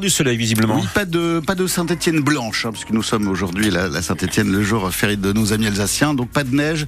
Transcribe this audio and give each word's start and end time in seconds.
du 0.00 0.08
soleil 0.08 0.38
visiblement. 0.38 0.76
Oui, 0.76 0.88
pas 0.94 1.04
de 1.04 1.42
pas 1.46 1.54
de 1.54 1.66
Saint-Étienne 1.66 2.20
blanche, 2.20 2.64
hein, 2.64 2.72
puisque 2.72 2.90
nous 2.90 3.02
sommes 3.02 3.28
aujourd'hui 3.28 3.70
la, 3.70 3.88
la 3.88 4.00
Saint-Étienne, 4.00 4.50
le 4.50 4.62
jour 4.62 4.90
férié 4.90 5.18
de 5.18 5.34
nos 5.34 5.52
amis 5.52 5.66
alsaciens. 5.66 6.14
Donc 6.14 6.30
pas 6.30 6.44
de 6.44 6.54
neige, 6.54 6.86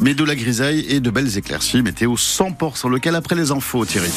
mais 0.00 0.12
de 0.12 0.22
la 0.22 0.34
grisaille 0.34 0.84
et 0.90 1.00
de 1.00 1.10
belles 1.10 1.38
éclaircies. 1.38 1.80
Météo 1.80 2.14
100% 2.14 2.90
lequel 2.90 3.14
après 3.14 3.36
les 3.36 3.52
infos, 3.52 3.86
Thierry. 3.86 4.10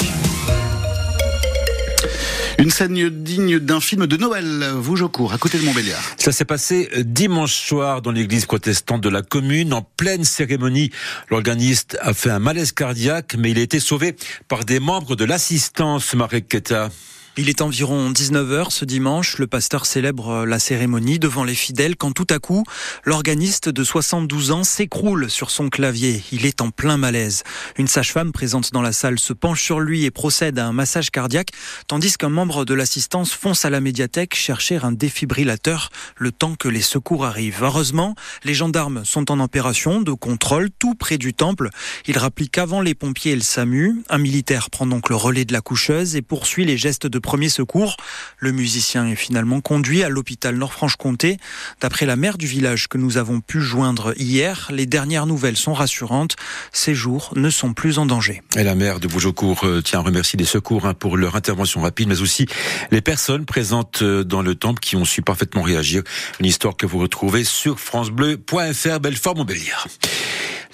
Une 2.59 2.71
scène 2.71 3.09
digne 3.09 3.59
d'un 3.59 3.79
film 3.79 4.05
de 4.05 4.17
Noël, 4.17 4.65
Vougeaucourt, 4.75 5.33
à 5.33 5.37
côté 5.37 5.57
de 5.57 5.63
Montbéliard. 5.63 6.01
Ça 6.17 6.33
s'est 6.33 6.45
passé 6.45 6.89
dimanche 7.05 7.53
soir 7.53 8.01
dans 8.01 8.11
l'église 8.11 8.45
protestante 8.45 8.99
de 9.01 9.09
la 9.09 9.21
commune. 9.21 9.73
En 9.73 9.81
pleine 9.81 10.25
cérémonie, 10.25 10.91
l'organiste 11.29 11.97
a 12.01 12.13
fait 12.13 12.31
un 12.31 12.39
malaise 12.39 12.73
cardiaque, 12.73 13.35
mais 13.37 13.51
il 13.51 13.59
a 13.59 13.61
été 13.61 13.79
sauvé 13.79 14.15
par 14.49 14.65
des 14.65 14.81
membres 14.81 15.15
de 15.15 15.23
l'assistance, 15.23 16.13
Marek 16.13 16.49
Keta. 16.49 16.89
Il 17.37 17.49
est 17.49 17.61
environ 17.61 18.11
19h 18.11 18.69
ce 18.69 18.85
dimanche. 18.85 19.39
Le 19.39 19.47
pasteur 19.47 19.85
célèbre 19.85 20.45
la 20.45 20.57
cérémonie 20.57 21.19
devant 21.19 21.43
les 21.43 21.53
fidèles 21.53 21.97
quand 21.97 22.13
tout 22.13 22.27
à 22.29 22.39
coup, 22.39 22.63
l'organiste 23.03 23.67
de 23.67 23.83
72 23.83 24.51
ans 24.51 24.63
s'écroule 24.63 25.29
sur 25.29 25.51
son 25.51 25.67
clavier. 25.67 26.23
Il 26.31 26.45
est 26.45 26.61
en 26.61 26.71
plein 26.71 26.95
malaise. 26.95 27.43
Une 27.77 27.87
sage-femme 27.87 28.31
présente 28.31 28.71
dans 28.71 28.81
la 28.81 28.93
salle 28.93 29.19
se 29.19 29.33
penche 29.33 29.61
sur 29.61 29.81
lui 29.81 30.05
et 30.05 30.11
procède 30.11 30.57
à 30.59 30.65
un 30.65 30.71
massage 30.71 31.11
cardiaque, 31.11 31.49
tandis 31.89 32.15
qu'un 32.15 32.29
membre 32.29 32.63
de 32.63 32.73
l'assistance 32.73 33.33
fonce 33.33 33.65
à 33.65 33.69
la 33.69 33.81
médiathèque 33.81 34.33
chercher 34.33 34.77
un 34.81 34.93
défibrillateur 34.93 35.89
le 36.15 36.31
temps 36.31 36.55
que 36.55 36.69
les 36.69 36.81
secours 36.81 37.25
arrivent. 37.25 37.63
Heureusement, 37.63 38.15
les 38.45 38.53
gendarmes 38.53 39.03
sont 39.03 39.29
en 39.29 39.41
opération 39.41 40.01
de 40.01 40.13
contrôle 40.13 40.69
tout 40.79 40.95
près 40.95 41.17
du 41.17 41.33
temple. 41.33 41.67
Il 42.07 42.17
rapplique 42.17 42.53
qu'avant 42.53 42.79
les 42.79 42.95
pompiers 42.95 43.33
et 43.33 43.35
le 43.35 43.41
SAMU, 43.41 44.03
un 44.09 44.19
militaire 44.19 44.69
prend 44.69 44.85
donc 44.85 45.09
le 45.09 45.17
relais 45.17 45.43
de 45.43 45.51
la 45.51 45.59
coucheuse 45.59 46.15
et 46.15 46.21
poursuit 46.21 46.63
les 46.63 46.77
gestes 46.77 47.07
de 47.07 47.19
premier 47.25 47.49
secours. 47.49 47.97
Le 48.37 48.53
musicien 48.53 49.07
est 49.07 49.15
finalement 49.15 49.59
conduit 49.59 50.03
à 50.03 50.09
l'hôpital 50.09 50.55
Nord-Franche-Comté. 50.55 51.37
D'après 51.81 52.05
la 52.05 52.15
maire 52.15 52.37
du 52.37 52.45
village 52.45 52.87
que 52.87 52.97
nous 52.97 53.17
avons 53.17 53.41
pu 53.41 53.59
joindre 53.59 54.13
hier, 54.15 54.69
les 54.71 54.85
dernières 54.85 55.25
nouvelles 55.25 55.57
sont 55.57 55.73
rassurantes. 55.73 56.35
Ces 56.71 56.93
jours 56.93 57.33
ne 57.35 57.49
sont 57.49 57.73
plus 57.73 57.97
en 57.97 58.05
danger. 58.05 58.43
Et 58.55 58.63
la 58.63 58.75
maire 58.75 58.99
de 58.99 59.07
Bougeaucourt 59.07 59.65
euh, 59.65 59.81
tient 59.81 59.99
à 59.99 60.03
remercier 60.03 60.37
les 60.37 60.45
secours 60.45 60.85
hein, 60.85 60.93
pour 60.93 61.17
leur 61.17 61.35
intervention 61.35 61.81
rapide, 61.81 62.07
mais 62.07 62.21
aussi 62.21 62.45
les 62.91 63.01
personnes 63.01 63.45
présentes 63.45 64.03
euh, 64.03 64.23
dans 64.23 64.43
le 64.43 64.53
temple 64.53 64.79
qui 64.79 64.95
ont 64.95 65.05
su 65.05 65.23
parfaitement 65.23 65.63
réagir. 65.63 66.03
Une 66.39 66.45
histoire 66.45 66.77
que 66.77 66.85
vous 66.85 66.99
retrouvez 66.99 67.43
sur 67.43 67.79
francebleu.fr 67.79 68.99
Belfort-Montbéliard. 68.99 69.87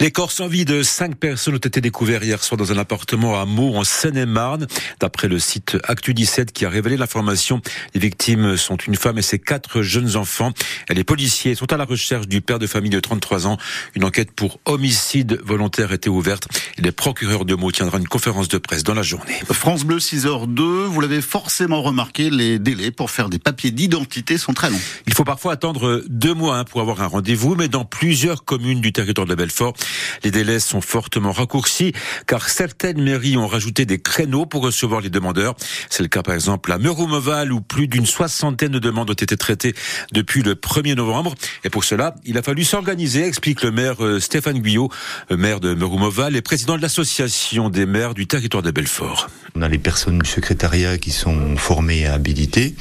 Les 0.01 0.09
corps 0.09 0.31
sans 0.31 0.47
vie 0.47 0.65
de 0.65 0.81
cinq 0.81 1.15
personnes 1.15 1.53
ont 1.53 1.57
été 1.57 1.79
découverts 1.79 2.23
hier 2.23 2.43
soir 2.43 2.57
dans 2.57 2.71
un 2.71 2.77
appartement 2.79 3.39
à 3.39 3.45
Meaux, 3.45 3.75
en 3.75 3.83
Seine-et-Marne. 3.83 4.65
D'après 4.99 5.27
le 5.27 5.37
site 5.37 5.77
Actu 5.83 6.15
17 6.15 6.51
qui 6.51 6.65
a 6.65 6.71
révélé 6.71 6.97
l'information, 6.97 7.61
les 7.93 7.99
victimes 7.99 8.57
sont 8.57 8.77
une 8.77 8.95
femme 8.95 9.19
et 9.19 9.21
ses 9.21 9.37
quatre 9.37 9.83
jeunes 9.83 10.15
enfants. 10.15 10.53
Les 10.89 11.03
policiers 11.03 11.53
sont 11.53 11.71
à 11.71 11.77
la 11.77 11.85
recherche 11.85 12.27
du 12.27 12.41
père 12.41 12.57
de 12.57 12.65
famille 12.65 12.89
de 12.89 12.99
33 12.99 13.45
ans. 13.45 13.57
Une 13.93 14.03
enquête 14.03 14.31
pour 14.31 14.59
homicide 14.65 15.39
volontaire 15.45 15.91
était 15.91 16.09
ouverte. 16.09 16.47
Et 16.79 16.81
le 16.81 16.91
procureur 16.91 17.45
de 17.45 17.53
Meaux 17.53 17.71
tiendra 17.71 17.99
une 17.99 18.07
conférence 18.07 18.47
de 18.47 18.57
presse 18.57 18.83
dans 18.83 18.95
la 18.95 19.03
journée. 19.03 19.39
France 19.51 19.83
Bleu 19.83 19.99
6h02, 19.99 20.85
vous 20.85 21.01
l'avez 21.01 21.21
forcément 21.21 21.83
remarqué, 21.83 22.31
les 22.31 22.57
délais 22.57 22.89
pour 22.89 23.11
faire 23.11 23.29
des 23.29 23.37
papiers 23.37 23.69
d'identité 23.69 24.39
sont 24.39 24.55
très 24.55 24.71
longs. 24.71 24.81
Il 25.05 25.13
faut 25.13 25.25
parfois 25.25 25.53
attendre 25.53 26.03
deux 26.09 26.33
mois 26.33 26.57
hein, 26.57 26.63
pour 26.63 26.81
avoir 26.81 27.03
un 27.03 27.07
rendez-vous, 27.07 27.53
mais 27.53 27.67
dans 27.67 27.85
plusieurs 27.85 28.45
communes 28.45 28.81
du 28.81 28.91
territoire 28.91 29.27
de 29.27 29.31
la 29.31 29.35
Belfort, 29.35 29.75
les 30.23 30.31
délais 30.31 30.59
sont 30.59 30.81
fortement 30.81 31.31
raccourcis 31.31 31.93
car 32.27 32.49
certaines 32.49 33.01
mairies 33.01 33.37
ont 33.37 33.47
rajouté 33.47 33.85
des 33.85 33.99
créneaux 33.99 34.45
pour 34.45 34.63
recevoir 34.63 35.01
les 35.01 35.09
demandeurs. 35.09 35.55
C'est 35.89 36.03
le 36.03 36.09
cas 36.09 36.23
par 36.23 36.35
exemple 36.35 36.71
à 36.71 36.77
Meroumoval 36.77 37.51
où 37.51 37.61
plus 37.61 37.87
d'une 37.87 38.05
soixantaine 38.05 38.71
de 38.71 38.79
demandes 38.79 39.09
ont 39.09 39.13
été 39.13 39.37
traitées 39.37 39.73
depuis 40.11 40.41
le 40.41 40.55
1er 40.55 40.95
novembre. 40.95 41.35
Et 41.63 41.69
pour 41.69 41.83
cela, 41.83 42.15
il 42.25 42.37
a 42.37 42.43
fallu 42.43 42.63
s'organiser, 42.63 43.25
explique 43.25 43.61
le 43.63 43.71
maire 43.71 44.03
euh, 44.03 44.19
Stéphane 44.19 44.59
Guyot, 44.59 44.89
maire 45.29 45.59
de 45.59 45.73
Meroumoval 45.73 46.35
et 46.35 46.41
président 46.41 46.77
de 46.77 46.81
l'association 46.81 47.69
des 47.69 47.85
maires 47.85 48.13
du 48.13 48.27
territoire 48.27 48.63
de 48.63 48.71
Belfort. 48.71 49.27
On 49.55 49.61
a 49.61 49.67
les 49.67 49.77
personnes 49.77 50.19
du 50.19 50.29
secrétariat 50.29 50.97
qui 50.97 51.11
sont 51.11 51.57
formées 51.57 52.01
et 52.01 52.07
habilitées. 52.07 52.73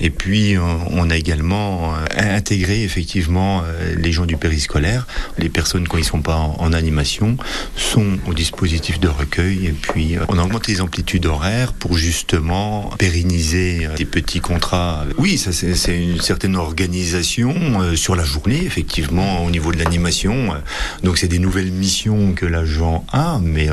Et 0.00 0.10
puis, 0.10 0.56
on 0.58 1.10
a 1.10 1.16
également 1.16 1.94
euh, 1.94 2.04
intégré 2.16 2.82
effectivement 2.82 3.62
les 3.96 4.12
gens 4.12 4.26
du 4.26 4.36
périscolaire, 4.36 5.06
les 5.38 5.48
personnes 5.48 5.86
quand 5.88 5.98
ils 5.98 6.04
sont 6.04 6.22
pas 6.22 6.36
en, 6.36 6.72
animation 6.72 7.36
sont 7.76 8.18
au 8.26 8.34
dispositif 8.34 8.98
de 8.98 9.08
recueil 9.08 9.66
et 9.66 9.72
puis 9.72 10.16
euh, 10.16 10.24
on 10.28 10.38
a 10.38 10.42
augmenté 10.42 10.72
les 10.72 10.80
amplitudes 10.80 11.26
horaires 11.26 11.72
pour 11.72 11.96
justement 11.96 12.90
pérenniser 12.98 13.86
euh, 13.86 13.94
des 13.94 14.04
petits 14.04 14.40
contrats. 14.40 15.04
Oui, 15.18 15.38
ça 15.38 15.52
c'est 15.52 15.96
une 15.96 16.20
certaine 16.20 16.56
organisation 16.56 17.54
euh, 17.80 17.96
sur 17.96 18.16
la 18.16 18.24
journée 18.24 18.64
effectivement 18.64 19.44
au 19.44 19.50
niveau 19.50 19.72
de 19.72 19.78
l'animation. 19.78 20.54
Donc 21.02 21.18
c'est 21.18 21.28
des 21.28 21.38
nouvelles 21.38 21.70
missions 21.70 22.32
que 22.32 22.46
l'agent 22.46 23.04
a, 23.12 23.38
mais 23.42 23.68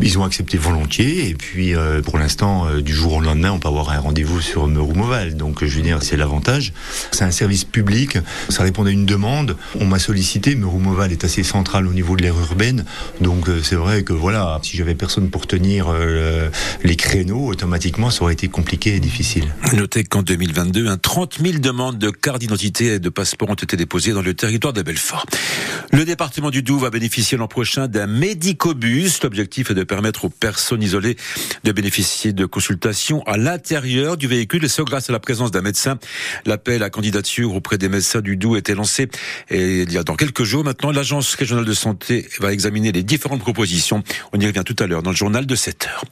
ils 0.00 0.18
ont 0.18 0.24
accepté 0.24 0.56
volontiers 0.56 1.28
et 1.28 1.34
puis 1.34 1.74
pour 2.04 2.18
l'instant 2.18 2.66
du 2.80 2.94
jour 2.94 3.14
au 3.14 3.20
lendemain 3.20 3.52
on 3.52 3.58
peut 3.58 3.68
avoir 3.68 3.90
un 3.90 4.00
rendez-vous 4.00 4.40
sur 4.40 4.66
Meroumoval. 4.66 5.36
Donc 5.36 5.64
je 5.64 5.76
veux 5.76 5.82
dire 5.82 6.02
c'est 6.02 6.16
l'avantage. 6.16 6.72
C'est 7.10 7.24
un 7.24 7.30
service 7.30 7.64
public, 7.64 8.18
ça 8.48 8.62
répond 8.62 8.84
à 8.84 8.90
une 8.90 9.06
demande. 9.06 9.56
On 9.80 9.84
m'a 9.84 9.98
sollicité, 9.98 10.54
Meroumoval 10.54 11.12
est 11.12 11.24
assez 11.24 11.42
central 11.42 11.86
au 11.86 11.92
niveau 11.92 12.16
de 12.16 12.22
l'aire 12.22 12.38
urbaine. 12.38 12.84
Donc 13.20 13.48
euh, 13.48 13.60
c'est 13.62 13.76
vrai 13.76 14.02
que 14.02 14.12
voilà, 14.12 14.58
si 14.62 14.76
j'avais 14.76 14.94
personne 14.94 15.30
pour 15.30 15.46
tenir 15.46 15.86
euh, 15.88 16.48
les 16.82 16.96
créneaux, 16.96 17.46
automatiquement 17.46 18.10
ça 18.10 18.22
aurait 18.22 18.32
été 18.32 18.48
compliqué 18.48 18.94
et 18.94 19.00
difficile. 19.00 19.54
Notez 19.72 20.04
qu'en 20.04 20.22
2022, 20.22 20.88
un 20.88 20.96
30 20.96 21.38
000 21.42 21.58
demandes 21.58 21.98
de 21.98 22.10
carte 22.10 22.40
d'identité 22.40 22.94
et 22.94 22.98
de 22.98 23.08
passeport 23.08 23.50
ont 23.50 23.54
été 23.54 23.76
déposées 23.76 24.12
dans 24.12 24.22
le 24.22 24.34
territoire 24.34 24.72
de 24.72 24.82
Belfort. 24.82 25.26
Le 25.92 26.04
département 26.04 26.50
du 26.50 26.62
Doubs 26.62 26.80
va 26.80 26.90
bénéficier 26.90 27.36
l'an 27.36 27.48
prochain 27.48 27.88
d'un 27.88 28.06
médicobus. 28.06 29.22
L'objectif 29.22 29.70
est 29.70 29.74
de 29.74 29.84
permettre 29.84 30.24
aux 30.24 30.28
personnes 30.28 30.82
isolées 30.82 31.16
de 31.64 31.69
bénéficier 31.72 32.32
de 32.32 32.46
consultations 32.46 33.22
à 33.26 33.36
l'intérieur 33.36 34.16
du 34.16 34.26
véhicule 34.26 34.64
et 34.64 34.68
ce 34.68 34.82
grâce 34.82 35.10
à 35.10 35.12
la 35.12 35.20
présence 35.20 35.50
d'un 35.50 35.62
médecin. 35.62 35.98
L'appel 36.46 36.82
à 36.82 36.90
candidature 36.90 37.54
auprès 37.54 37.78
des 37.78 37.88
médecins 37.88 38.20
du 38.20 38.36
Doubs 38.36 38.56
été 38.56 38.74
lancé 38.74 39.08
et 39.48 39.82
il 39.82 39.92
y 39.92 39.98
a 39.98 40.02
dans 40.02 40.16
quelques 40.16 40.44
jours 40.44 40.64
maintenant 40.64 40.90
l'agence 40.90 41.34
régionale 41.34 41.64
de 41.64 41.74
santé 41.74 42.28
va 42.40 42.52
examiner 42.52 42.92
les 42.92 43.02
différentes 43.02 43.40
propositions. 43.40 44.02
On 44.32 44.40
y 44.40 44.46
revient 44.46 44.64
tout 44.64 44.76
à 44.78 44.86
l'heure 44.86 45.02
dans 45.02 45.10
le 45.10 45.16
journal 45.16 45.46
de 45.46 45.54
7 45.54 45.86
heures. 45.86 46.04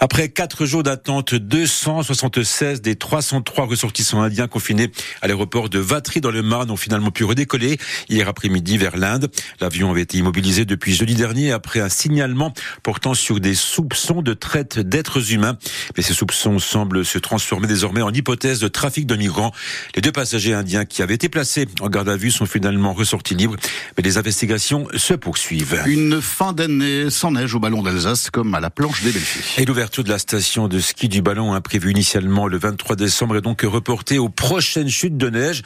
Après 0.00 0.28
quatre 0.28 0.66
jours 0.66 0.82
d'attente, 0.82 1.34
276 1.34 2.82
des 2.82 2.96
303 2.96 3.66
ressortissants 3.66 4.22
indiens 4.22 4.48
confinés 4.48 4.90
à 5.22 5.28
l'aéroport 5.28 5.68
de 5.68 5.78
Vatry 5.78 6.20
dans 6.20 6.30
le 6.30 6.42
Marne 6.42 6.70
ont 6.70 6.76
finalement 6.76 7.10
pu 7.10 7.24
redécoller 7.24 7.78
hier 8.08 8.28
après-midi 8.28 8.78
vers 8.78 8.96
l'Inde. 8.96 9.30
L'avion 9.60 9.90
avait 9.90 10.02
été 10.02 10.18
immobilisé 10.18 10.64
depuis 10.64 10.94
jeudi 10.94 11.14
dernier 11.14 11.52
après 11.52 11.80
un 11.80 11.88
signalement 11.88 12.52
portant 12.82 13.14
sur 13.14 13.40
des 13.40 13.54
soupçons 13.54 14.22
de 14.22 14.34
traite 14.34 14.78
d'êtres 14.94 15.32
humains. 15.32 15.58
Mais 15.96 16.04
ces 16.04 16.14
soupçons 16.14 16.60
semblent 16.60 17.04
se 17.04 17.18
transformer 17.18 17.66
désormais 17.66 18.00
en 18.00 18.12
hypothèse 18.12 18.60
de 18.60 18.68
trafic 18.68 19.06
de 19.06 19.16
migrants. 19.16 19.50
Les 19.96 20.00
deux 20.00 20.12
passagers 20.12 20.54
indiens 20.54 20.84
qui 20.84 21.02
avaient 21.02 21.14
été 21.14 21.28
placés 21.28 21.66
en 21.80 21.88
garde 21.88 22.08
à 22.08 22.16
vue 22.16 22.30
sont 22.30 22.46
finalement 22.46 22.92
ressortis 22.92 23.34
libres. 23.34 23.56
Mais 23.96 24.04
les 24.04 24.18
investigations 24.18 24.86
se 24.94 25.14
poursuivent. 25.14 25.82
Une 25.86 26.22
fin 26.22 26.52
d'année 26.52 27.10
sans 27.10 27.32
neige 27.32 27.56
au 27.56 27.58
ballon 27.58 27.82
d'Alsace 27.82 28.30
comme 28.30 28.54
à 28.54 28.60
la 28.60 28.70
planche 28.70 29.02
des 29.02 29.10
Belles 29.10 29.22
Et 29.58 29.64
l'ouverture 29.64 30.04
de 30.04 30.10
la 30.10 30.20
station 30.20 30.68
de 30.68 30.78
ski 30.78 31.08
du 31.08 31.22
ballon 31.22 31.54
imprévue 31.54 31.90
initialement 31.90 32.46
le 32.46 32.56
23 32.56 32.94
décembre 32.94 33.38
est 33.38 33.40
donc 33.40 33.62
reportée 33.62 34.18
aux 34.18 34.28
prochaines 34.28 34.88
chutes 34.88 35.16
de 35.16 35.28
neige. 35.28 35.62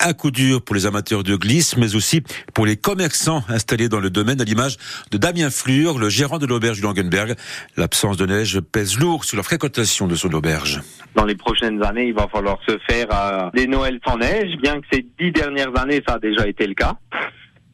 Un 0.00 0.14
coup 0.14 0.32
dur 0.32 0.62
pour 0.62 0.74
les 0.74 0.86
amateurs 0.86 1.22
de 1.22 1.36
glisse, 1.36 1.76
mais 1.76 1.94
aussi 1.94 2.22
pour 2.54 2.66
les 2.66 2.76
commerçants 2.76 3.44
installés 3.48 3.88
dans 3.88 4.00
le 4.00 4.10
domaine 4.10 4.40
à 4.40 4.44
l'image 4.44 4.78
de 5.12 5.18
Damien 5.18 5.50
Flur, 5.50 5.96
le 5.96 6.08
gérant 6.08 6.38
de 6.38 6.46
l'auberge 6.46 6.78
du 6.78 6.82
Langenberg. 6.82 7.36
L'absence 7.76 8.16
de 8.16 8.26
neige 8.26 8.63
pèse 8.64 8.98
lourd 8.98 9.24
sur 9.24 9.36
la 9.36 9.42
fréquentation 9.42 10.08
de 10.08 10.14
son 10.14 10.32
auberge. 10.32 10.80
Dans 11.14 11.24
les 11.24 11.36
prochaines 11.36 11.82
années, 11.84 12.08
il 12.08 12.14
va 12.14 12.26
falloir 12.28 12.58
se 12.66 12.76
faire 12.88 13.06
euh, 13.12 13.50
des 13.54 13.66
Noëls 13.66 14.00
sans 14.06 14.18
neige, 14.18 14.56
bien 14.60 14.80
que 14.80 14.86
ces 14.92 15.06
dix 15.18 15.30
dernières 15.30 15.78
années, 15.78 16.02
ça 16.06 16.14
a 16.14 16.18
déjà 16.18 16.46
été 16.48 16.66
le 16.66 16.74
cas. 16.74 16.96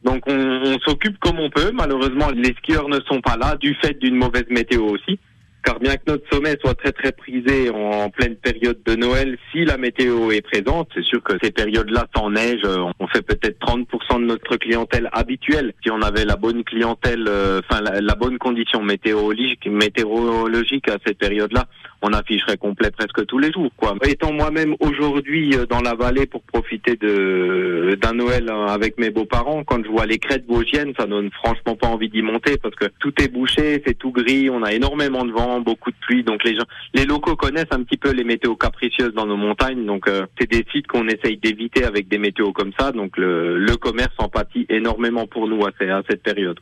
Donc 0.03 0.21
on, 0.27 0.33
on 0.33 0.79
s'occupe 0.79 1.17
comme 1.19 1.39
on 1.39 1.49
peut. 1.49 1.71
Malheureusement, 1.73 2.29
les 2.29 2.53
skieurs 2.59 2.89
ne 2.89 2.99
sont 3.07 3.21
pas 3.21 3.37
là 3.37 3.55
du 3.57 3.75
fait 3.81 3.97
d'une 3.99 4.15
mauvaise 4.15 4.45
météo 4.49 4.83
aussi. 4.85 5.19
Car 5.63 5.79
bien 5.79 5.95
que 5.95 6.03
notre 6.07 6.27
sommet 6.33 6.57
soit 6.59 6.73
très 6.73 6.91
très 6.91 7.11
prisé 7.11 7.69
en 7.69 8.09
pleine 8.09 8.35
période 8.35 8.79
de 8.83 8.95
Noël, 8.95 9.37
si 9.51 9.63
la 9.63 9.77
météo 9.77 10.31
est 10.31 10.41
présente, 10.41 10.89
c'est 10.95 11.03
sûr 11.03 11.21
que 11.21 11.33
ces 11.41 11.51
périodes-là 11.51 12.07
sans 12.15 12.31
neige, 12.31 12.61
on 12.99 13.07
fait 13.07 13.21
peut-être 13.21 13.59
30% 13.59 14.21
de 14.21 14.25
notre 14.25 14.57
clientèle 14.57 15.09
habituelle. 15.11 15.73
Si 15.83 15.91
on 15.91 16.01
avait 16.01 16.25
la 16.25 16.35
bonne 16.35 16.63
clientèle, 16.63 17.25
euh, 17.27 17.61
enfin 17.63 17.81
la, 17.81 18.15
bonne 18.15 18.39
condition 18.39 18.81
météorologique, 18.81 19.67
météorologique 19.67 20.87
à 20.89 20.97
cette 21.05 21.19
période-là, 21.19 21.67
on 22.01 22.13
afficherait 22.13 22.57
complet 22.57 22.91
presque 22.91 23.25
tous 23.27 23.37
les 23.37 23.51
jours. 23.51 23.71
Quoi. 23.77 23.95
Étant 24.05 24.33
moi-même 24.33 24.75
aujourd'hui 24.79 25.55
euh, 25.55 25.65
dans 25.65 25.81
la 25.81 25.93
vallée 25.93 26.25
pour 26.25 26.41
profiter 26.41 26.95
de 26.95 27.97
d'un 28.01 28.13
Noël 28.13 28.49
euh, 28.49 28.67
avec 28.67 28.99
mes 28.99 29.09
beaux-parents, 29.09 29.63
quand 29.63 29.83
je 29.83 29.89
vois 29.89 30.05
les 30.05 30.17
crêtes 30.17 30.45
vosgiennes, 30.47 30.93
ça 30.97 31.05
donne 31.05 31.29
franchement 31.31 31.75
pas 31.75 31.87
envie 31.87 32.09
d'y 32.09 32.21
monter 32.21 32.57
parce 32.57 32.75
que 32.75 32.85
tout 32.99 33.13
est 33.21 33.27
bouché, 33.27 33.81
c'est 33.85 33.97
tout 33.97 34.11
gris, 34.11 34.49
on 34.49 34.63
a 34.63 34.73
énormément 34.73 35.25
de 35.25 35.31
vent, 35.31 35.59
beaucoup 35.59 35.91
de 35.91 35.95
donc 36.25 36.43
les 36.43 36.55
gens, 36.55 36.65
les 36.93 37.05
locaux 37.05 37.35
connaissent 37.35 37.71
un 37.71 37.83
petit 37.83 37.97
peu 37.97 38.11
les 38.11 38.23
météos 38.23 38.55
capricieuses 38.55 39.13
dans 39.13 39.25
nos 39.25 39.37
montagnes, 39.37 39.85
donc 39.85 40.07
euh, 40.07 40.25
c'est 40.39 40.49
des 40.49 40.65
sites 40.71 40.87
qu'on 40.87 41.07
essaye 41.07 41.37
d'éviter 41.37 41.83
avec 41.85 42.07
des 42.07 42.17
météos 42.17 42.51
comme 42.51 42.71
ça, 42.77 42.91
donc 42.91 43.17
le, 43.17 43.75
commerce 43.81 44.13
en 44.19 44.29
pâtit 44.29 44.65
énormément 44.69 45.25
pour 45.25 45.47
nous 45.47 45.65
à, 45.65 45.71
cette 46.07 46.21
période. 46.21 46.59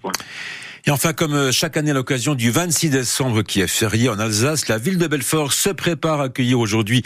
Et 0.86 0.92
enfin, 0.92 1.12
comme 1.12 1.34
euh, 1.34 1.52
chaque 1.52 1.76
année 1.76 1.92
à 1.92 1.94
l'occasion 1.94 2.34
du 2.34 2.50
26 2.50 2.92
décembre 2.92 3.42
qui 3.42 3.60
est 3.60 3.68
férié 3.68 4.08
en 4.08 4.18
Alsace, 4.20 4.70
la 4.70 4.78
ville 4.78 4.98
de 4.98 5.08
Belfort 5.08 5.52
se 5.52 5.70
prépare 5.70 6.22
à 6.22 6.26
accueillir 6.26 6.60
aujourd'hui 6.60 7.04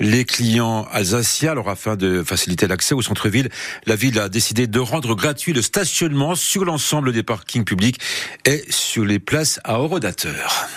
les 0.00 0.24
clients 0.24 0.88
alsaciens. 0.90 1.52
Alors 1.52 1.68
afin 1.68 1.94
de 1.94 2.24
faciliter 2.24 2.66
l'accès 2.66 2.94
au 2.94 3.02
centre-ville, 3.02 3.50
la 3.86 3.94
ville 3.94 4.18
a 4.18 4.28
décidé 4.28 4.66
de 4.66 4.80
rendre 4.80 5.14
gratuit 5.14 5.52
le 5.52 5.62
stationnement 5.62 6.34
sur 6.34 6.64
l'ensemble 6.64 7.12
des 7.12 7.22
parkings 7.22 7.64
publics 7.64 8.00
et 8.44 8.62
sur 8.70 9.04
les 9.04 9.20
places 9.20 9.60
à 9.62 9.78
horodateurs. 9.78 10.66